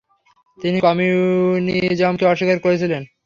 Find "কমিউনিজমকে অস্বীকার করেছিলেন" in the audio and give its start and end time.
0.79-3.01